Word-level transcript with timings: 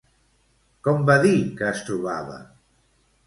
Com 0.87 1.03
va 1.09 1.17
dir 1.25 1.35
que 1.59 1.67
es 1.73 1.83
trobava? 1.91 2.39